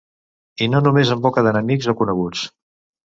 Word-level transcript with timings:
I 0.65 0.67
no 0.73 0.79
només 0.87 1.11
en 1.17 1.21
boca 1.27 1.43
d'enemics 1.49 1.93
o 1.93 1.99
coneguts. 2.01 2.43